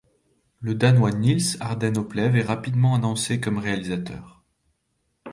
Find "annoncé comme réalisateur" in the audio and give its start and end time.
2.95-4.43